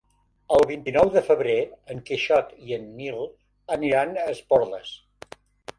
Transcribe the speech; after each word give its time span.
El 0.55 0.63
vint-i-nou 0.69 1.11
de 1.15 1.21
febrer 1.27 1.57
en 1.95 2.01
Quixot 2.09 2.57
i 2.69 2.77
en 2.81 2.91
Nil 3.03 3.21
aniran 3.79 4.21
a 4.25 4.29
Esporles. 4.35 4.99